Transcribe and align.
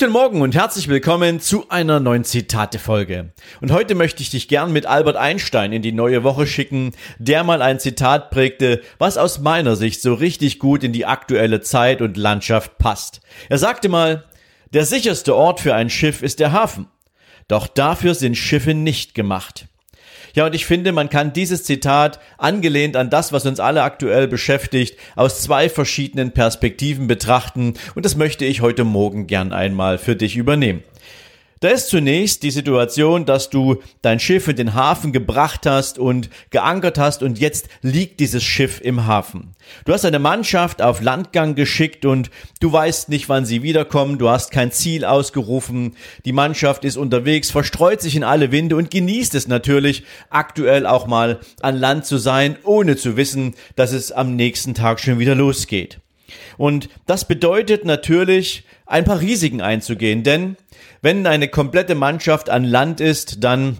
Guten 0.00 0.12
Morgen 0.12 0.40
und 0.40 0.54
herzlich 0.54 0.88
willkommen 0.88 1.40
zu 1.40 1.68
einer 1.68 2.00
neuen 2.00 2.24
Zitate-Folge. 2.24 3.34
Und 3.60 3.70
heute 3.70 3.94
möchte 3.94 4.22
ich 4.22 4.30
dich 4.30 4.48
gern 4.48 4.72
mit 4.72 4.86
Albert 4.86 5.16
Einstein 5.16 5.74
in 5.74 5.82
die 5.82 5.92
neue 5.92 6.24
Woche 6.24 6.46
schicken, 6.46 6.92
der 7.18 7.44
mal 7.44 7.60
ein 7.60 7.78
Zitat 7.78 8.30
prägte, 8.30 8.80
was 8.96 9.18
aus 9.18 9.40
meiner 9.40 9.76
Sicht 9.76 10.00
so 10.00 10.14
richtig 10.14 10.58
gut 10.58 10.84
in 10.84 10.94
die 10.94 11.04
aktuelle 11.04 11.60
Zeit 11.60 12.00
und 12.00 12.16
Landschaft 12.16 12.78
passt. 12.78 13.20
Er 13.50 13.58
sagte 13.58 13.90
mal, 13.90 14.24
der 14.72 14.86
sicherste 14.86 15.36
Ort 15.36 15.60
für 15.60 15.74
ein 15.74 15.90
Schiff 15.90 16.22
ist 16.22 16.40
der 16.40 16.52
Hafen. 16.52 16.86
Doch 17.46 17.66
dafür 17.66 18.14
sind 18.14 18.36
Schiffe 18.36 18.72
nicht 18.72 19.14
gemacht. 19.14 19.66
Ja, 20.34 20.46
und 20.46 20.54
ich 20.54 20.66
finde, 20.66 20.92
man 20.92 21.10
kann 21.10 21.32
dieses 21.32 21.64
Zitat, 21.64 22.20
angelehnt 22.38 22.96
an 22.96 23.10
das, 23.10 23.32
was 23.32 23.46
uns 23.46 23.60
alle 23.60 23.82
aktuell 23.82 24.28
beschäftigt, 24.28 24.96
aus 25.16 25.42
zwei 25.42 25.68
verschiedenen 25.68 26.32
Perspektiven 26.32 27.06
betrachten, 27.06 27.74
und 27.94 28.04
das 28.04 28.16
möchte 28.16 28.44
ich 28.44 28.60
heute 28.60 28.84
Morgen 28.84 29.26
gern 29.26 29.52
einmal 29.52 29.98
für 29.98 30.16
dich 30.16 30.36
übernehmen. 30.36 30.82
Da 31.62 31.68
ist 31.68 31.90
zunächst 31.90 32.42
die 32.42 32.50
Situation, 32.50 33.26
dass 33.26 33.50
du 33.50 33.82
dein 34.00 34.18
Schiff 34.18 34.48
in 34.48 34.56
den 34.56 34.72
Hafen 34.72 35.12
gebracht 35.12 35.66
hast 35.66 35.98
und 35.98 36.30
geankert 36.48 36.96
hast 36.96 37.22
und 37.22 37.38
jetzt 37.38 37.68
liegt 37.82 38.18
dieses 38.18 38.42
Schiff 38.42 38.80
im 38.80 39.06
Hafen. 39.06 39.52
Du 39.84 39.92
hast 39.92 40.06
eine 40.06 40.18
Mannschaft 40.18 40.80
auf 40.80 41.02
Landgang 41.02 41.54
geschickt 41.56 42.06
und 42.06 42.30
du 42.60 42.72
weißt 42.72 43.10
nicht, 43.10 43.28
wann 43.28 43.44
sie 43.44 43.62
wiederkommen, 43.62 44.16
du 44.16 44.30
hast 44.30 44.52
kein 44.52 44.72
Ziel 44.72 45.04
ausgerufen, 45.04 45.96
die 46.24 46.32
Mannschaft 46.32 46.86
ist 46.86 46.96
unterwegs, 46.96 47.50
verstreut 47.50 48.00
sich 48.00 48.16
in 48.16 48.24
alle 48.24 48.52
Winde 48.52 48.76
und 48.76 48.90
genießt 48.90 49.34
es 49.34 49.46
natürlich, 49.46 50.04
aktuell 50.30 50.86
auch 50.86 51.06
mal 51.06 51.40
an 51.60 51.76
Land 51.76 52.06
zu 52.06 52.16
sein, 52.16 52.56
ohne 52.64 52.96
zu 52.96 53.18
wissen, 53.18 53.54
dass 53.76 53.92
es 53.92 54.12
am 54.12 54.34
nächsten 54.34 54.72
Tag 54.72 54.98
schon 54.98 55.18
wieder 55.18 55.34
losgeht. 55.34 56.00
Und 56.56 56.88
das 57.06 57.26
bedeutet 57.26 57.84
natürlich, 57.84 58.64
ein 58.86 59.04
paar 59.04 59.20
Risiken 59.20 59.60
einzugehen, 59.60 60.22
denn 60.22 60.56
wenn 61.02 61.26
eine 61.26 61.48
komplette 61.48 61.94
Mannschaft 61.94 62.50
an 62.50 62.64
Land 62.64 63.00
ist, 63.00 63.42
dann 63.44 63.78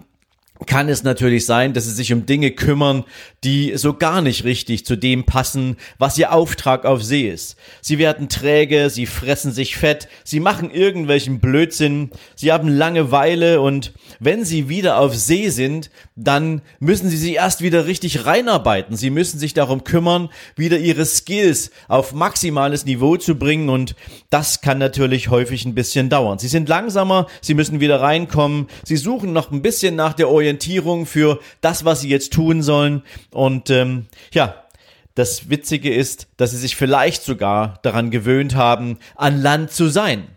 kann 0.67 0.89
es 0.89 1.03
natürlich 1.03 1.45
sein, 1.45 1.73
dass 1.73 1.85
sie 1.85 1.91
sich 1.91 2.13
um 2.13 2.25
Dinge 2.25 2.51
kümmern, 2.51 3.03
die 3.43 3.73
so 3.75 3.93
gar 3.93 4.21
nicht 4.21 4.43
richtig 4.43 4.85
zu 4.85 4.95
dem 4.95 5.25
passen, 5.25 5.77
was 5.97 6.17
ihr 6.17 6.31
Auftrag 6.31 6.85
auf 6.85 7.03
See 7.03 7.27
ist. 7.27 7.55
Sie 7.81 7.97
werden 7.97 8.29
träge, 8.29 8.89
sie 8.89 9.05
fressen 9.05 9.51
sich 9.51 9.75
fett, 9.75 10.07
sie 10.23 10.39
machen 10.39 10.69
irgendwelchen 10.69 11.39
Blödsinn, 11.39 12.11
sie 12.35 12.51
haben 12.51 12.67
Langeweile 12.67 13.61
und 13.61 13.93
wenn 14.19 14.45
sie 14.45 14.69
wieder 14.69 14.99
auf 14.99 15.15
See 15.15 15.49
sind, 15.49 15.89
dann 16.15 16.61
müssen 16.79 17.09
sie 17.09 17.17
sich 17.17 17.33
erst 17.33 17.61
wieder 17.61 17.87
richtig 17.87 18.25
reinarbeiten. 18.25 18.95
Sie 18.95 19.09
müssen 19.09 19.39
sich 19.39 19.53
darum 19.53 19.83
kümmern, 19.83 20.29
wieder 20.55 20.77
ihre 20.77 21.05
Skills 21.05 21.71
auf 21.87 22.13
maximales 22.13 22.85
Niveau 22.85 23.17
zu 23.17 23.35
bringen 23.35 23.69
und 23.69 23.95
das 24.29 24.61
kann 24.61 24.77
natürlich 24.77 25.29
häufig 25.29 25.65
ein 25.65 25.75
bisschen 25.75 26.09
dauern. 26.09 26.37
Sie 26.37 26.47
sind 26.47 26.69
langsamer, 26.69 27.27
sie 27.41 27.55
müssen 27.55 27.79
wieder 27.79 27.99
reinkommen, 27.99 28.67
sie 28.83 28.97
suchen 28.97 29.33
noch 29.33 29.51
ein 29.51 29.63
bisschen 29.63 29.95
nach 29.95 30.13
der 30.13 30.29
Orientierung 30.29 30.50
Orientierung 30.51 31.05
für 31.05 31.39
das, 31.61 31.85
was 31.85 32.01
sie 32.01 32.09
jetzt 32.09 32.33
tun 32.33 32.61
sollen. 32.61 33.03
Und 33.31 33.69
ähm, 33.69 34.07
ja, 34.33 34.55
das 35.15 35.49
Witzige 35.49 35.93
ist, 35.93 36.27
dass 36.35 36.51
sie 36.51 36.57
sich 36.57 36.75
vielleicht 36.75 37.23
sogar 37.23 37.79
daran 37.83 38.11
gewöhnt 38.11 38.55
haben, 38.55 38.97
an 39.15 39.41
Land 39.41 39.71
zu 39.71 39.87
sein. 39.87 40.27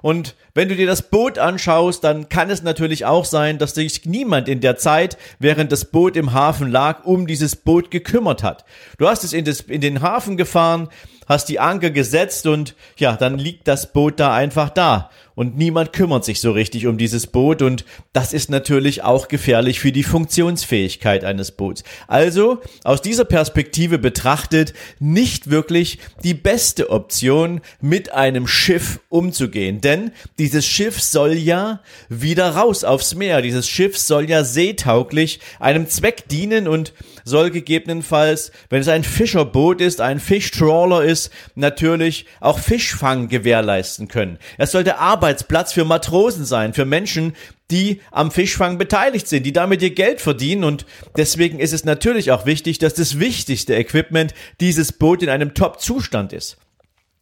Und 0.00 0.36
wenn 0.54 0.68
du 0.70 0.76
dir 0.76 0.86
das 0.86 1.02
Boot 1.10 1.38
anschaust, 1.38 2.02
dann 2.02 2.28
kann 2.30 2.48
es 2.50 2.62
natürlich 2.62 3.04
auch 3.04 3.26
sein, 3.26 3.58
dass 3.58 3.74
sich 3.74 4.06
niemand 4.06 4.48
in 4.48 4.60
der 4.60 4.76
Zeit, 4.76 5.18
während 5.38 5.70
das 5.70 5.86
Boot 5.86 6.16
im 6.16 6.32
Hafen 6.32 6.70
lag, 6.70 7.04
um 7.04 7.26
dieses 7.26 7.56
Boot 7.56 7.90
gekümmert 7.90 8.42
hat. 8.42 8.64
Du 8.96 9.06
hast 9.06 9.24
es 9.24 9.34
in, 9.34 9.44
das, 9.44 9.60
in 9.60 9.80
den 9.80 10.00
Hafen 10.00 10.36
gefahren, 10.36 10.88
hast 11.26 11.48
die 11.48 11.60
Anker 11.60 11.90
gesetzt 11.90 12.46
und 12.46 12.74
ja, 12.96 13.16
dann 13.16 13.38
liegt 13.38 13.68
das 13.68 13.92
Boot 13.92 14.18
da 14.18 14.32
einfach 14.32 14.70
da 14.70 15.10
und 15.38 15.56
niemand 15.56 15.92
kümmert 15.92 16.24
sich 16.24 16.40
so 16.40 16.50
richtig 16.50 16.88
um 16.88 16.98
dieses 16.98 17.28
Boot 17.28 17.62
und 17.62 17.84
das 18.12 18.32
ist 18.32 18.50
natürlich 18.50 19.04
auch 19.04 19.28
gefährlich 19.28 19.78
für 19.78 19.92
die 19.92 20.02
Funktionsfähigkeit 20.02 21.22
eines 21.22 21.52
Boots. 21.52 21.84
Also 22.08 22.58
aus 22.82 23.02
dieser 23.02 23.24
Perspektive 23.24 24.00
betrachtet 24.00 24.74
nicht 24.98 25.48
wirklich 25.48 26.00
die 26.24 26.34
beste 26.34 26.90
Option 26.90 27.60
mit 27.80 28.12
einem 28.12 28.48
Schiff 28.48 28.98
umzugehen, 29.10 29.80
denn 29.80 30.10
dieses 30.40 30.66
Schiff 30.66 31.00
soll 31.00 31.34
ja 31.34 31.82
wieder 32.08 32.56
raus 32.56 32.82
aufs 32.82 33.14
Meer. 33.14 33.40
Dieses 33.40 33.68
Schiff 33.68 33.96
soll 33.96 34.28
ja 34.28 34.42
seetauglich 34.42 35.38
einem 35.60 35.88
Zweck 35.88 36.26
dienen 36.28 36.66
und 36.66 36.92
soll 37.28 37.50
gegebenenfalls, 37.50 38.50
wenn 38.70 38.80
es 38.80 38.88
ein 38.88 39.04
Fischerboot 39.04 39.80
ist, 39.80 40.00
ein 40.00 40.18
Fischtrawler 40.18 41.04
ist, 41.04 41.30
natürlich 41.54 42.26
auch 42.40 42.58
Fischfang 42.58 43.28
gewährleisten 43.28 44.08
können. 44.08 44.38
Es 44.56 44.72
sollte 44.72 44.98
Arbeitsplatz 45.28 45.74
für 45.74 45.84
Matrosen 45.84 46.46
sein, 46.46 46.72
für 46.72 46.86
Menschen, 46.86 47.34
die 47.70 48.00
am 48.10 48.30
Fischfang 48.30 48.78
beteiligt 48.78 49.28
sind, 49.28 49.44
die 49.44 49.52
damit 49.52 49.82
ihr 49.82 49.90
Geld 49.90 50.22
verdienen 50.22 50.64
und 50.64 50.86
deswegen 51.18 51.60
ist 51.60 51.74
es 51.74 51.84
natürlich 51.84 52.30
auch 52.30 52.46
wichtig, 52.46 52.78
dass 52.78 52.94
das 52.94 53.20
wichtigste 53.20 53.74
Equipment 53.74 54.32
dieses 54.58 54.92
Boot 54.92 55.22
in 55.22 55.28
einem 55.28 55.52
Top-Zustand 55.52 56.32
ist. 56.32 56.56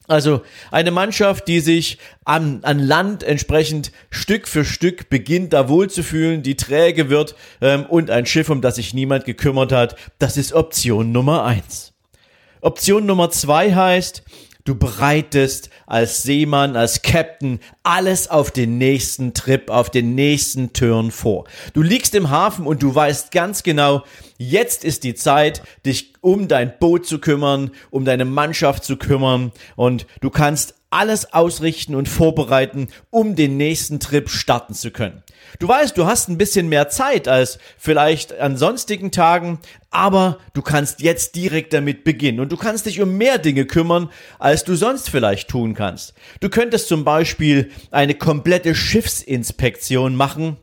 Also 0.07 0.43
eine 0.71 0.93
Mannschaft, 0.93 1.49
die 1.49 1.59
sich 1.59 1.99
an, 2.25 2.61
an 2.63 2.79
Land 2.79 3.25
entsprechend 3.25 3.91
Stück 4.09 4.47
für 4.47 4.65
Stück 4.65 5.09
beginnt, 5.09 5.53
da 5.53 5.69
wohlzufühlen, 5.69 6.45
die 6.45 6.55
träge 6.55 7.11
wird 7.11 7.35
ähm, 7.61 7.87
und 7.87 8.09
ein 8.11 8.25
Schiff, 8.25 8.49
um 8.51 8.61
das 8.61 8.77
sich 8.77 8.95
niemand 8.95 9.25
gekümmert 9.25 9.73
hat, 9.73 9.97
das 10.21 10.37
ist 10.37 10.53
Option 10.53 11.11
Nummer 11.11 11.43
eins. 11.43 11.93
Option 12.61 13.05
Nummer 13.05 13.31
zwei 13.31 13.75
heißt, 13.75 14.23
Du 14.67 14.75
bereitest 14.75 15.71
als 15.87 16.25
Seemann, 16.25 16.75
als 16.75 17.03
Captain 17.03 17.61
alles 17.85 18.29
auf 18.29 18.51
den 18.51 18.79
nächsten 18.79 19.33
Trip, 19.33 19.71
auf 19.71 19.91
den 19.91 20.17
nächsten 20.17 20.73
Turn 20.73 21.13
vor. 21.13 21.45
Du 21.73 21.83
liegst 21.83 22.17
im 22.17 22.31
Hafen 22.31 22.67
und 22.67 22.83
du 22.83 22.93
weißt 22.93 23.31
ganz 23.31 23.63
genau, 23.63 24.03
jetzt 24.39 24.85
ist 24.85 25.05
die 25.05 25.15
Zeit, 25.15 25.63
dich 25.87 26.15
um 26.21 26.49
dein 26.49 26.81
Boot 26.81 27.07
zu 27.07 27.21
kümmern, 27.21 27.71
um 27.91 28.05
deine 28.05 28.25
Mannschaft 28.25 28.83
zu 28.83 28.97
kümmern 28.97 29.53
und 29.77 30.05
du 30.21 30.31
kannst 30.31 30.75
alles 30.97 31.35
ausrichten 31.35 31.95
und 31.95 32.09
vorbereiten, 32.09 32.89
um 33.11 33.37
den 33.37 33.59
nächsten 33.59 34.01
Trip 34.01 34.31
starten 34.31 34.73
zu 34.73 34.91
können. 34.91 35.23
Du 35.59 35.69
weißt, 35.69 35.97
du 35.97 36.07
hast 36.07 36.29
ein 36.29 36.39
bisschen 36.39 36.71
mehr 36.71 36.89
Zeit 36.89 37.29
als 37.29 37.59
vielleicht 37.77 38.39
an 38.39 38.57
sonstigen 38.57 39.11
Tagen, 39.11 39.59
aber 39.91 40.39
du 40.55 40.63
kannst 40.63 41.01
jetzt 41.01 41.37
direkt 41.37 41.75
damit 41.75 42.03
beginnen 42.03 42.41
und 42.41 42.51
du 42.51 42.57
kannst 42.57 42.87
dich 42.87 43.01
um 43.03 43.17
mehr 43.19 43.37
Dinge 43.37 43.67
kümmern, 43.67 44.11
als 44.39 44.65
du 44.65 44.75
sonst 44.75 45.11
vielleicht 45.11 45.49
tun 45.49 45.75
kannst. 45.75 46.15
Du 46.41 46.49
könntest 46.49 46.89
zum 46.89 47.05
Beispiel 47.05 47.71
eine 47.91 48.15
komplette 48.15 48.75
Schiffsinspektion 48.75 50.17
machen 50.17 50.57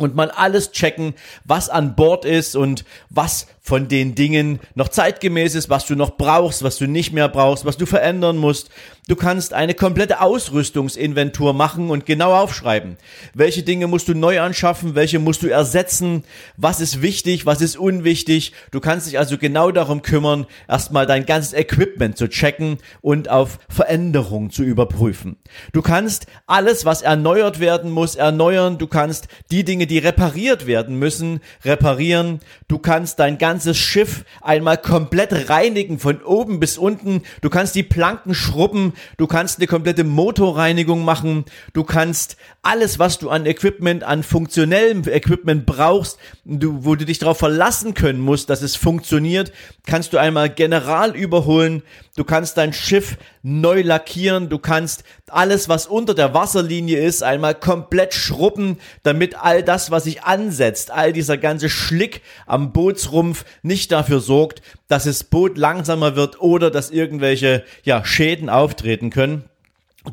und 0.00 0.14
mal 0.14 0.30
alles 0.30 0.72
checken, 0.72 1.14
was 1.44 1.68
an 1.68 1.94
Bord 1.94 2.24
ist 2.24 2.56
und 2.56 2.84
was 3.10 3.46
von 3.60 3.88
den 3.88 4.14
Dingen 4.14 4.58
noch 4.74 4.88
zeitgemäß 4.88 5.54
ist, 5.54 5.68
was 5.68 5.86
du 5.86 5.94
noch 5.94 6.16
brauchst, 6.16 6.62
was 6.62 6.78
du 6.78 6.86
nicht 6.86 7.12
mehr 7.12 7.28
brauchst, 7.28 7.64
was 7.64 7.76
du 7.76 7.86
verändern 7.86 8.38
musst. 8.38 8.70
Du 9.08 9.16
kannst 9.16 9.54
eine 9.54 9.74
komplette 9.74 10.20
Ausrüstungsinventur 10.20 11.52
machen 11.52 11.90
und 11.90 12.06
genau 12.06 12.34
aufschreiben. 12.34 12.96
Welche 13.34 13.62
Dinge 13.62 13.86
musst 13.86 14.08
du 14.08 14.14
neu 14.14 14.40
anschaffen, 14.40 14.94
welche 14.94 15.18
musst 15.18 15.42
du 15.42 15.48
ersetzen, 15.48 16.24
was 16.56 16.80
ist 16.80 17.02
wichtig, 17.02 17.46
was 17.46 17.60
ist 17.60 17.76
unwichtig. 17.76 18.52
Du 18.70 18.78
kannst 18.78 19.08
dich 19.08 19.18
also 19.18 19.38
genau 19.38 19.72
darum 19.72 20.02
kümmern, 20.02 20.46
erstmal 20.68 21.06
dein 21.06 21.26
ganzes 21.26 21.54
Equipment 21.54 22.18
zu 22.18 22.28
checken 22.28 22.78
und 23.00 23.28
auf 23.28 23.58
Veränderungen 23.68 24.50
zu 24.50 24.62
überprüfen. 24.62 25.36
Du 25.72 25.82
kannst 25.82 26.26
alles, 26.46 26.84
was 26.84 27.02
erneuert 27.02 27.58
werden 27.58 27.90
muss, 27.90 28.14
erneuern. 28.14 28.78
Du 28.78 28.86
kannst 28.86 29.28
die 29.50 29.64
Dinge, 29.64 29.86
die 29.86 29.98
repariert 29.98 30.66
werden 30.66 30.98
müssen, 30.98 31.40
reparieren. 31.64 32.40
Du 32.68 32.78
kannst 32.78 33.18
dein 33.18 33.38
ganzes 33.38 33.76
Schiff 33.76 34.24
einmal 34.40 34.76
komplett 34.76 35.48
reinigen 35.48 35.98
von 35.98 36.22
oben 36.22 36.60
bis 36.60 36.78
unten. 36.78 37.22
Du 37.40 37.50
kannst 37.50 37.74
die 37.74 37.82
Planken 37.82 38.34
schrubben, 38.34 38.89
du 39.16 39.26
kannst 39.26 39.58
eine 39.58 39.66
komplette 39.66 40.04
Motorreinigung 40.04 41.04
machen, 41.04 41.44
du 41.72 41.84
kannst 41.84 42.36
alles, 42.62 42.98
was 42.98 43.18
du 43.18 43.30
an 43.30 43.46
Equipment, 43.46 44.04
an 44.04 44.22
funktionellem 44.22 45.02
Equipment 45.08 45.66
brauchst, 45.66 46.18
du, 46.44 46.84
wo 46.84 46.94
du 46.94 47.04
dich 47.04 47.18
darauf 47.18 47.38
verlassen 47.38 47.94
können 47.94 48.20
musst, 48.20 48.50
dass 48.50 48.62
es 48.62 48.76
funktioniert, 48.76 49.52
kannst 49.86 50.12
du 50.12 50.18
einmal 50.18 50.50
general 50.50 51.16
überholen, 51.16 51.82
du 52.16 52.24
kannst 52.24 52.58
dein 52.58 52.72
Schiff 52.72 53.16
neu 53.42 53.80
lackieren, 53.82 54.48
du 54.48 54.58
kannst 54.58 55.04
alles, 55.28 55.68
was 55.68 55.86
unter 55.86 56.14
der 56.14 56.34
Wasserlinie 56.34 57.00
ist, 57.00 57.22
einmal 57.22 57.54
komplett 57.54 58.12
schrubben, 58.12 58.78
damit 59.02 59.36
all 59.42 59.62
das, 59.62 59.90
was 59.90 60.04
sich 60.04 60.22
ansetzt, 60.24 60.90
all 60.90 61.12
dieser 61.12 61.38
ganze 61.38 61.70
Schlick 61.70 62.20
am 62.46 62.72
Bootsrumpf 62.72 63.44
nicht 63.62 63.92
dafür 63.92 64.20
sorgt, 64.20 64.60
dass 64.88 65.04
das 65.04 65.24
Boot 65.24 65.56
langsamer 65.56 66.16
wird 66.16 66.40
oder 66.40 66.70
dass 66.70 66.90
irgendwelche 66.90 67.64
ja, 67.84 68.04
Schäden 68.04 68.50
auftreten 68.50 68.79
können. 69.10 69.49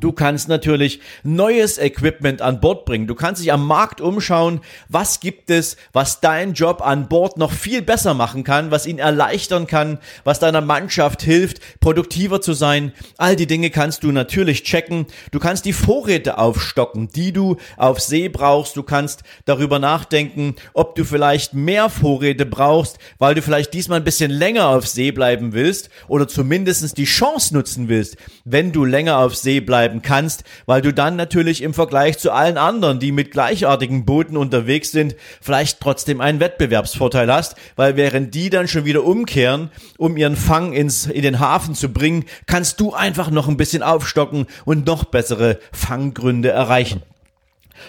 Du 0.01 0.11
kannst 0.11 0.49
natürlich 0.49 0.99
neues 1.23 1.77
Equipment 1.77 2.41
an 2.41 2.59
Bord 2.59 2.83
bringen. 2.83 3.07
Du 3.07 3.15
kannst 3.15 3.41
dich 3.41 3.53
am 3.53 3.65
Markt 3.65 4.01
umschauen, 4.01 4.59
was 4.89 5.21
gibt 5.21 5.49
es, 5.49 5.77
was 5.93 6.19
dein 6.19 6.53
Job 6.53 6.81
an 6.85 7.07
Bord 7.07 7.37
noch 7.37 7.53
viel 7.53 7.81
besser 7.81 8.13
machen 8.13 8.43
kann, 8.43 8.69
was 8.69 8.85
ihn 8.85 8.99
erleichtern 8.99 9.65
kann, 9.65 9.99
was 10.25 10.39
deiner 10.39 10.59
Mannschaft 10.59 11.21
hilft, 11.21 11.61
produktiver 11.79 12.41
zu 12.41 12.51
sein. 12.51 12.91
All 13.17 13.37
die 13.37 13.47
Dinge 13.47 13.69
kannst 13.69 14.03
du 14.03 14.11
natürlich 14.11 14.63
checken. 14.63 15.05
Du 15.31 15.39
kannst 15.39 15.63
die 15.63 15.71
Vorräte 15.71 16.37
aufstocken, 16.37 17.07
die 17.07 17.31
du 17.31 17.55
auf 17.77 18.01
See 18.01 18.27
brauchst. 18.27 18.75
Du 18.75 18.83
kannst 18.83 19.23
darüber 19.45 19.79
nachdenken, 19.79 20.55
ob 20.73 20.95
du 20.95 21.05
vielleicht 21.05 21.53
mehr 21.53 21.89
Vorräte 21.89 22.45
brauchst, 22.45 22.99
weil 23.19 23.35
du 23.35 23.41
vielleicht 23.41 23.73
diesmal 23.73 24.01
ein 24.01 24.05
bisschen 24.05 24.31
länger 24.31 24.67
auf 24.67 24.85
See 24.85 25.11
bleiben 25.11 25.53
willst 25.53 25.89
oder 26.09 26.27
zumindest 26.27 26.97
die 26.97 27.05
Chance 27.05 27.53
nutzen 27.53 27.87
willst, 27.87 28.17
wenn 28.43 28.73
du 28.73 28.83
länger 28.83 29.19
auf 29.19 29.37
See 29.37 29.61
bleibst 29.61 29.76
bleiben 29.77 30.01
kannst, 30.01 30.43
weil 30.65 30.81
du 30.81 30.91
dann 30.91 31.15
natürlich 31.17 31.61
im 31.61 31.71
Vergleich 31.71 32.17
zu 32.17 32.31
allen 32.31 32.57
anderen, 32.57 32.99
die 32.99 33.11
mit 33.11 33.29
gleichartigen 33.29 34.05
Booten 34.05 34.35
unterwegs 34.35 34.89
sind, 34.91 35.15
vielleicht 35.39 35.79
trotzdem 35.79 36.19
einen 36.19 36.39
Wettbewerbsvorteil 36.39 37.31
hast, 37.31 37.55
weil 37.75 37.95
während 37.95 38.33
die 38.33 38.49
dann 38.49 38.67
schon 38.67 38.85
wieder 38.85 39.03
umkehren, 39.03 39.69
um 39.99 40.17
ihren 40.17 40.35
Fang 40.35 40.73
ins, 40.73 41.05
in 41.05 41.21
den 41.21 41.39
Hafen 41.39 41.75
zu 41.75 41.89
bringen, 41.89 42.25
kannst 42.47 42.79
du 42.79 42.95
einfach 42.95 43.29
noch 43.29 43.47
ein 43.47 43.55
bisschen 43.55 43.83
aufstocken 43.83 44.47
und 44.65 44.87
noch 44.87 45.03
bessere 45.03 45.59
Fanggründe 45.71 46.49
erreichen. 46.49 47.03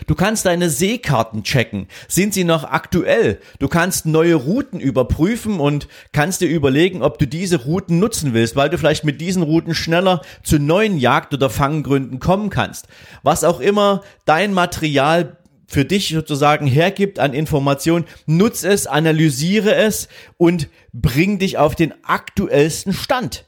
Du 0.07 0.15
kannst 0.15 0.47
deine 0.47 0.71
Seekarten 0.71 1.43
checken. 1.43 1.89
Sind 2.09 2.35
sie 2.35 2.45
noch 2.45 2.65
aktuell? 2.65 3.41
Du 3.59 3.69
kannst 3.69 4.07
neue 4.07 4.35
Routen 4.35 4.81
überprüfen 4.81 5.61
und 5.61 5.89
kannst 6.13 6.41
dir 6.41 6.49
überlegen, 6.49 7.03
ob 7.03 7.19
du 7.19 7.27
diese 7.27 7.65
Routen 7.65 7.99
nutzen 7.99 8.35
willst, 8.35 8.57
weil 8.57 8.71
du 8.71 8.79
vielleicht 8.79 9.05
mit 9.05 9.21
diesen 9.21 9.43
Routen 9.43 9.75
schneller 9.75 10.23
zu 10.43 10.59
neuen 10.59 10.99
Jagd- 10.99 11.35
oder 11.35 11.51
Fanggründen 11.51 12.19
kommen 12.21 12.51
kannst. 12.51 12.89
Was 13.23 13.45
auch 13.45 13.61
immer 13.61 14.03
dein 14.25 14.53
Material 14.53 15.37
für 15.69 15.85
dich 15.85 16.09
sozusagen 16.09 16.67
hergibt 16.67 17.19
an 17.19 17.35
Informationen, 17.35 18.07
nutz 18.27 18.65
es, 18.65 18.87
analysiere 18.87 19.75
es 19.75 20.09
und 20.39 20.69
bring 20.93 21.39
dich 21.39 21.59
auf 21.59 21.75
den 21.75 21.93
aktuellsten 22.05 22.95
Stand. 22.95 23.45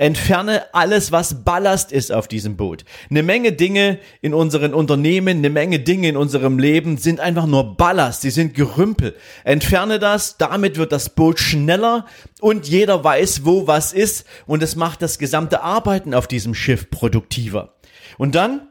Entferne 0.00 0.62
alles, 0.72 1.12
was 1.12 1.44
Ballast 1.44 1.92
ist 1.92 2.10
auf 2.10 2.26
diesem 2.26 2.56
Boot. 2.56 2.86
Eine 3.10 3.22
Menge 3.22 3.52
Dinge 3.52 3.98
in 4.22 4.32
unseren 4.32 4.72
Unternehmen, 4.72 5.36
eine 5.36 5.50
Menge 5.50 5.78
Dinge 5.78 6.08
in 6.08 6.16
unserem 6.16 6.58
Leben 6.58 6.96
sind 6.96 7.20
einfach 7.20 7.44
nur 7.44 7.76
Ballast, 7.76 8.22
sie 8.22 8.30
sind 8.30 8.54
Gerümpel. 8.54 9.14
Entferne 9.44 9.98
das, 9.98 10.38
damit 10.38 10.78
wird 10.78 10.92
das 10.92 11.10
Boot 11.10 11.38
schneller 11.38 12.06
und 12.40 12.66
jeder 12.66 13.04
weiß, 13.04 13.44
wo 13.44 13.66
was 13.66 13.92
ist 13.92 14.26
und 14.46 14.62
es 14.62 14.74
macht 14.74 15.02
das 15.02 15.18
gesamte 15.18 15.60
Arbeiten 15.62 16.14
auf 16.14 16.26
diesem 16.26 16.54
Schiff 16.54 16.88
produktiver. 16.88 17.74
Und 18.16 18.34
dann 18.34 18.69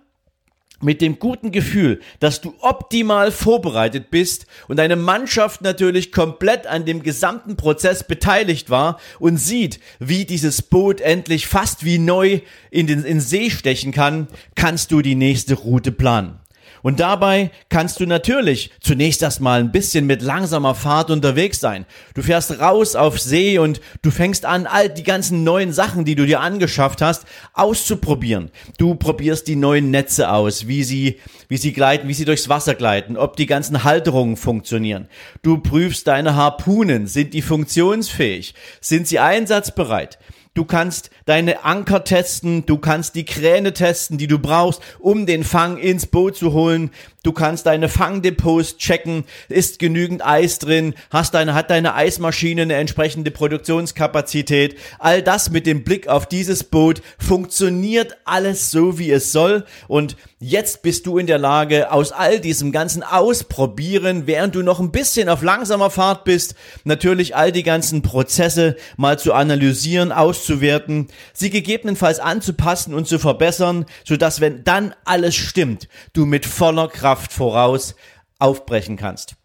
mit 0.81 1.01
dem 1.01 1.19
guten 1.19 1.51
Gefühl, 1.51 2.01
dass 2.19 2.41
du 2.41 2.53
optimal 2.59 3.31
vorbereitet 3.31 4.09
bist 4.11 4.45
und 4.67 4.77
deine 4.77 4.95
Mannschaft 4.95 5.61
natürlich 5.61 6.11
komplett 6.11 6.67
an 6.67 6.85
dem 6.85 7.03
gesamten 7.03 7.55
Prozess 7.57 8.03
beteiligt 8.03 8.69
war 8.69 8.99
und 9.19 9.37
sieht, 9.37 9.79
wie 9.99 10.25
dieses 10.25 10.61
Boot 10.61 11.01
endlich 11.01 11.47
fast 11.47 11.85
wie 11.85 11.97
neu 11.97 12.41
in 12.71 12.87
den 12.87 13.03
in 13.03 13.19
See 13.19 13.49
stechen 13.49 13.91
kann, 13.91 14.27
kannst 14.55 14.91
du 14.91 15.01
die 15.01 15.15
nächste 15.15 15.55
Route 15.55 15.91
planen. 15.91 16.39
Und 16.81 16.99
dabei 16.99 17.51
kannst 17.69 17.99
du 17.99 18.05
natürlich 18.05 18.71
zunächst 18.81 19.21
erstmal 19.21 19.59
ein 19.59 19.71
bisschen 19.71 20.05
mit 20.05 20.21
langsamer 20.21 20.75
Fahrt 20.75 21.09
unterwegs 21.09 21.59
sein. 21.59 21.85
Du 22.13 22.21
fährst 22.21 22.59
raus 22.59 22.95
auf 22.95 23.19
See 23.19 23.59
und 23.59 23.81
du 24.01 24.11
fängst 24.11 24.45
an, 24.45 24.65
all 24.65 24.89
die 24.89 25.03
ganzen 25.03 25.43
neuen 25.43 25.73
Sachen, 25.73 26.05
die 26.05 26.15
du 26.15 26.25
dir 26.25 26.39
angeschafft 26.39 27.01
hast, 27.01 27.25
auszuprobieren. 27.53 28.51
Du 28.77 28.95
probierst 28.95 29.47
die 29.47 29.55
neuen 29.55 29.91
Netze 29.91 30.31
aus, 30.31 30.67
wie 30.67 30.83
sie, 30.83 31.19
wie 31.47 31.57
sie 31.57 31.73
gleiten, 31.73 32.07
wie 32.07 32.13
sie 32.13 32.25
durchs 32.25 32.49
Wasser 32.49 32.75
gleiten, 32.75 33.17
ob 33.17 33.35
die 33.35 33.45
ganzen 33.45 33.83
Halterungen 33.83 34.37
funktionieren. 34.37 35.07
Du 35.41 35.57
prüfst 35.57 36.07
deine 36.07 36.35
Harpunen, 36.35 37.07
sind 37.07 37.33
die 37.33 37.41
funktionsfähig, 37.41 38.53
sind 38.81 39.07
sie 39.07 39.19
einsatzbereit. 39.19 40.17
Du 40.56 40.66
kannst 40.66 41.10
deine 41.25 41.63
Anker 41.63 42.04
testen, 42.04 42.66
du 42.66 42.78
kannst 42.78 43.16
die 43.16 43.25
Kräne 43.25 43.72
testen, 43.72 44.18
die 44.18 44.28
du 44.28 44.40
brauchst, 44.40 44.81
um 45.00 45.25
den 45.25 45.44
Fang 45.44 45.78
ins 45.78 46.07
Boot 46.07 46.36
zu 46.36 46.54
holen. 46.54 46.92
Du 47.22 47.34
kannst 47.34 47.66
deine 47.66 47.90
Fangdepots 47.90 48.78
checken, 48.78 49.25
ist 49.50 49.78
genügend 49.78 50.25
Eis 50.25 50.57
drin, 50.57 50.96
hast 51.12 51.34
deine, 51.34 51.54
hat 51.54 51.69
deine 51.69 51.94
Eismaschine 51.94 52.62
eine 52.62 52.75
entsprechende 52.75 53.30
Produktionskapazität. 53.30 54.78
All 55.00 55.22
das 55.22 55.50
mit 55.50 55.66
dem 55.66 55.84
Blick 55.84 56.07
auf 56.07 56.25
dieses 56.25 56.63
Boot 56.63 57.01
funktioniert 57.18 58.18
alles 58.24 58.72
so, 58.72 58.98
wie 58.98 59.12
es 59.12 59.34
soll. 59.34 59.66
Und 59.90 60.16
jetzt 60.40 60.81
bist 60.81 61.06
du 61.07 61.18
in 61.18 61.28
der 61.28 61.40
Lage, 61.40 61.92
aus 61.92 62.13
all 62.13 62.40
diesem 62.40 62.72
ganzen 62.72 63.04
Ausprobieren, 63.04 64.25
während 64.25 64.56
du 64.56 64.63
noch 64.63 64.80
ein 64.80 64.92
bisschen 64.92 65.28
auf 65.28 65.44
langsamer 65.44 65.90
Fahrt 65.90 66.24
bist, 66.24 66.56
natürlich 66.86 67.36
all 67.36 67.51
die 67.51 67.63
ganzen 67.63 68.01
Prozesse 68.01 68.78
mal 68.96 69.19
zu 69.19 69.34
analysieren, 69.34 70.13
auszuwerten, 70.39 71.07
sie 71.33 71.50
gegebenenfalls 71.50 72.19
anzupassen 72.19 72.94
und 72.94 73.07
zu 73.07 73.19
verbessern, 73.19 73.86
sodass 74.06 74.39
wenn 74.39 74.63
dann 74.63 74.95
alles 75.06 75.36
stimmt, 75.36 75.88
du 76.13 76.25
mit 76.25 76.45
voller 76.45 76.88
Kraft 76.88 77.09
Kraft 77.19 77.33
voraus 77.33 77.95
aufbrechen 78.38 78.95
kannst. 78.95 79.36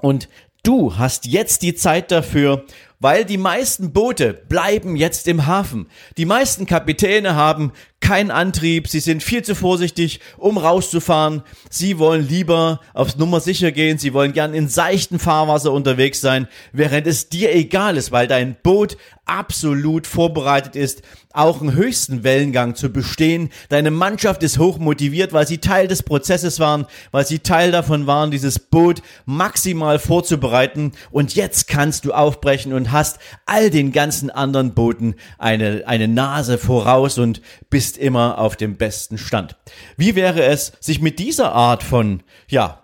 Und 0.00 0.28
du 0.62 0.96
hast 0.96 1.26
jetzt 1.26 1.62
die 1.62 1.74
Zeit 1.74 2.10
dafür, 2.10 2.64
weil 2.98 3.24
die 3.24 3.36
meisten 3.36 3.92
Boote 3.92 4.32
bleiben 4.32 4.96
jetzt 4.96 5.26
im 5.28 5.46
Hafen. 5.46 5.88
Die 6.16 6.24
meisten 6.24 6.66
Kapitäne 6.66 7.34
haben 7.34 7.72
keinen 8.00 8.30
Antrieb, 8.30 8.88
sie 8.88 9.00
sind 9.00 9.22
viel 9.22 9.42
zu 9.42 9.54
vorsichtig, 9.54 10.20
um 10.36 10.58
rauszufahren. 10.58 11.42
Sie 11.68 11.98
wollen 11.98 12.26
lieber 12.26 12.80
aufs 12.94 13.16
Nummer 13.16 13.40
sicher 13.40 13.72
gehen, 13.72 13.98
sie 13.98 14.14
wollen 14.14 14.32
gern 14.32 14.54
in 14.54 14.68
seichten 14.68 15.18
Fahrwasser 15.18 15.72
unterwegs 15.72 16.20
sein, 16.20 16.48
während 16.72 17.06
es 17.06 17.28
dir 17.28 17.54
egal 17.54 17.96
ist, 17.96 18.10
weil 18.10 18.26
dein 18.26 18.56
Boot 18.62 18.96
absolut 19.26 20.06
vorbereitet 20.06 20.74
ist, 20.74 21.02
auch 21.32 21.60
einen 21.60 21.74
höchsten 21.74 22.24
Wellengang 22.24 22.74
zu 22.74 22.90
bestehen. 22.90 23.50
Deine 23.68 23.92
Mannschaft 23.92 24.42
ist 24.42 24.58
hoch 24.58 24.78
motiviert, 24.78 25.32
weil 25.32 25.46
sie 25.46 25.58
Teil 25.58 25.86
des 25.86 26.02
Prozesses 26.02 26.58
waren, 26.58 26.86
weil 27.12 27.24
sie 27.24 27.38
Teil 27.38 27.70
davon 27.70 28.08
waren, 28.08 28.32
dieses 28.32 28.58
Boot 28.58 29.02
maximal 29.26 30.00
vorzubereiten. 30.00 30.92
Und 31.12 31.36
jetzt 31.36 31.68
kannst 31.68 32.04
du 32.04 32.12
aufbrechen 32.12 32.72
und 32.72 32.90
hast 32.90 33.20
all 33.46 33.70
den 33.70 33.92
ganzen 33.92 34.30
anderen 34.30 34.74
Booten 34.74 35.14
eine, 35.38 35.84
eine 35.86 36.08
Nase 36.08 36.58
voraus 36.58 37.16
und 37.18 37.40
bist 37.70 37.89
immer 37.96 38.38
auf 38.38 38.56
dem 38.56 38.76
besten 38.76 39.18
Stand. 39.18 39.56
Wie 39.96 40.14
wäre 40.14 40.44
es, 40.44 40.72
sich 40.80 41.00
mit 41.00 41.18
dieser 41.18 41.52
Art 41.52 41.82
von, 41.82 42.22
ja, 42.48 42.82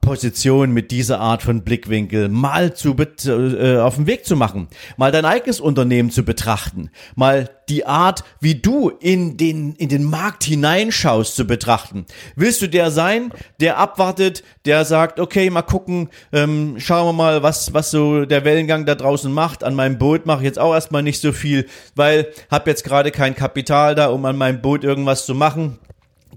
Position 0.00 0.72
mit 0.72 0.90
dieser 0.90 1.20
Art 1.20 1.42
von 1.42 1.62
Blickwinkel 1.62 2.28
mal 2.28 2.74
zu 2.74 2.94
äh, 2.96 3.78
auf 3.78 3.96
den 3.96 4.06
Weg 4.06 4.26
zu 4.26 4.36
machen, 4.36 4.68
mal 4.98 5.10
dein 5.10 5.24
eigenes 5.24 5.58
Unternehmen 5.58 6.10
zu 6.10 6.22
betrachten, 6.22 6.90
mal 7.14 7.48
die 7.68 7.86
Art, 7.86 8.24
wie 8.40 8.56
du 8.56 8.90
in 8.90 9.36
den 9.36 9.74
in 9.74 9.88
den 9.88 10.04
Markt 10.04 10.44
hineinschaust 10.44 11.34
zu 11.34 11.46
betrachten. 11.46 12.04
Willst 12.36 12.60
du 12.60 12.68
der 12.68 12.90
sein, 12.90 13.32
der 13.60 13.78
abwartet, 13.78 14.44
der 14.66 14.84
sagt, 14.84 15.18
okay, 15.18 15.48
mal 15.48 15.62
gucken, 15.62 16.10
ähm, 16.32 16.76
schauen 16.78 17.06
wir 17.08 17.12
mal, 17.12 17.42
was 17.42 17.72
was 17.72 17.90
so 17.90 18.26
der 18.26 18.44
Wellengang 18.44 18.84
da 18.84 18.94
draußen 18.94 19.32
macht. 19.32 19.64
An 19.64 19.74
meinem 19.74 19.98
Boot 19.98 20.26
mache 20.26 20.40
ich 20.40 20.46
jetzt 20.46 20.58
auch 20.58 20.74
erstmal 20.74 21.02
nicht 21.02 21.20
so 21.20 21.32
viel, 21.32 21.66
weil 21.94 22.28
hab 22.50 22.66
jetzt 22.66 22.84
gerade 22.84 23.10
kein 23.10 23.34
Kapital 23.34 23.94
da, 23.94 24.08
um 24.08 24.24
an 24.26 24.36
meinem 24.36 24.60
Boot 24.60 24.84
irgendwas 24.84 25.24
zu 25.24 25.34
machen 25.34 25.78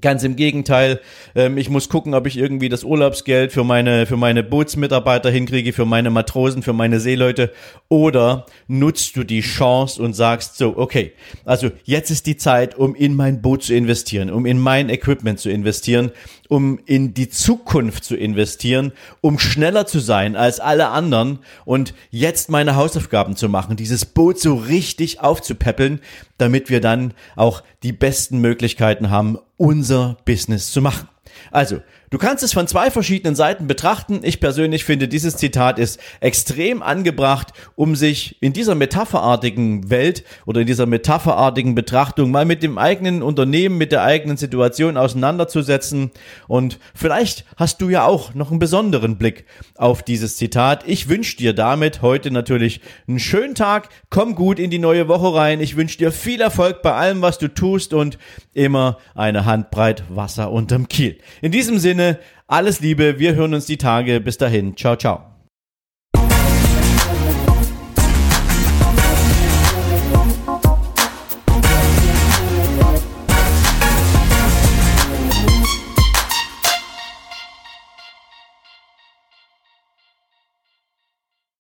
Ganz 0.02 0.24
im 0.24 0.36
Gegenteil, 0.36 1.00
ähm, 1.36 1.58
ich 1.58 1.70
muss 1.70 1.88
gucken, 1.88 2.14
ob 2.14 2.26
ich 2.26 2.38
irgendwie 2.38 2.68
das 2.68 2.84
Urlaubsgeld 2.84 3.52
für 3.52 3.64
meine, 3.64 4.06
für 4.06 4.18
meine 4.18 4.44
Bootsmitarbeiter 4.44 5.30
hinkriege, 5.30 5.72
für 5.72 5.86
meine 5.86 6.10
Matrosen, 6.10 6.64
für 6.64 6.74
meine 6.74 7.00
Seeleute. 7.00 7.52
Oder 7.90 8.46
nutzt 8.68 9.16
du 9.16 9.24
die 9.24 9.42
Chance 9.42 10.02
und 10.02 10.14
sagst 10.14 10.58
so, 10.58 10.76
okay, 10.78 11.14
also 11.46 11.70
jetzt 11.84 12.10
ist 12.10 12.26
die 12.26 12.38
Zeit, 12.38 12.76
um 12.76 12.96
in 12.96 13.16
mein 13.16 13.42
Boot 13.42 13.64
zu 13.64 13.74
investieren, 13.74 14.32
um 14.32 14.46
in 14.46 14.60
mein 14.60 14.90
Equipment 14.90 15.40
zu 15.40 15.50
investieren, 15.50 16.12
um 16.54 16.78
in 16.86 17.16
die 17.16 17.30
Zukunft 17.30 18.04
zu 18.04 18.16
investieren, 18.16 18.92
um 19.22 19.40
schneller 19.40 19.88
zu 19.88 19.98
sein 19.98 20.36
als 20.36 20.60
alle 20.60 20.90
anderen 20.90 21.40
und 21.66 21.96
jetzt 22.12 22.52
meine 22.52 22.76
Hausaufgaben 22.76 23.36
zu 23.36 23.50
machen, 23.50 23.76
dieses 23.76 24.06
Boot 24.06 24.40
so 24.40 24.54
richtig 24.54 25.20
aufzupäppeln, 25.20 26.00
damit 26.38 26.70
wir 26.70 26.80
dann 26.80 27.16
auch 27.36 27.64
die 27.82 27.92
besten 27.92 28.38
Möglichkeiten 28.38 29.10
haben, 29.10 29.40
unser 29.58 30.18
Business 30.26 30.72
zu 30.72 30.84
machen. 30.84 31.10
Also, 31.50 31.82
du 32.14 32.20
kannst 32.20 32.44
es 32.44 32.54
von 32.54 32.68
zwei 32.68 32.92
verschiedenen 32.92 33.34
Seiten 33.34 33.66
betrachten. 33.66 34.20
Ich 34.22 34.40
persönlich 34.40 34.86
finde, 34.86 35.08
dieses 35.08 35.36
Zitat 35.36 35.80
ist 35.80 36.00
extrem 36.20 36.84
angebracht, 36.84 37.54
um 37.76 37.96
sich 37.96 38.38
in 38.40 38.54
dieser 38.54 38.76
metapherartigen 38.76 39.90
Welt 39.90 40.24
oder 40.46 40.62
in 40.62 40.68
dieser 40.68 40.86
metapherartigen 40.86 41.74
Betrachtung 41.74 42.30
mal 42.30 42.46
mit 42.46 42.62
dem 42.62 42.78
eigenen 42.78 43.24
Unternehmen, 43.24 43.80
mit 43.80 43.92
der 43.92 44.04
eigenen 44.04 44.38
Situation 44.38 44.96
auseinanderzusetzen. 44.96 46.12
Und 46.48 46.78
vielleicht 46.94 47.46
hast 47.58 47.82
du 47.82 47.90
ja 47.90 48.06
auch 48.06 48.36
noch 48.36 48.52
einen 48.52 48.60
besonderen 48.60 49.18
Blick 49.18 49.46
auf 49.76 50.04
dieses 50.04 50.38
Zitat. 50.38 50.84
Ich 50.86 51.10
wünsche 51.10 51.38
dir 51.38 51.54
damit 51.54 52.04
heute 52.04 52.30
natürlich 52.30 52.82
einen 53.08 53.18
schönen 53.18 53.56
Tag. 53.56 53.90
Komm 54.12 54.36
gut 54.36 54.60
in 54.60 54.70
die 54.70 54.78
neue 54.78 55.08
Woche 55.08 55.34
rein. 55.34 55.60
Ich 55.62 55.76
wünsche 55.78 55.98
dir 55.98 56.12
viel 56.12 56.42
Erfolg 56.42 56.84
bei 56.84 56.94
allem, 56.94 57.24
was 57.24 57.40
du 57.40 57.48
tust 57.48 57.92
und 57.92 58.20
immer 58.54 59.00
eine 59.16 59.46
Handbreit 59.46 60.04
Wasser 60.10 60.52
unterm 60.52 60.88
Kiel. 60.88 61.18
In 61.42 61.52
diesem 61.52 61.80
Sinne, 62.04 62.20
alles 62.48 62.82
Liebe, 62.82 63.20
wir 63.20 63.36
hören 63.36 63.54
uns 63.54 63.66
die 63.66 63.78
Tage. 63.78 64.20
Bis 64.20 64.38
dahin, 64.38 64.76
ciao, 64.76 64.96
ciao. 64.96 65.33